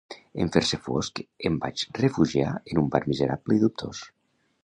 [0.43, 4.01] En fer-se fosc em vaig refugiar en un bar miserable i dubtós.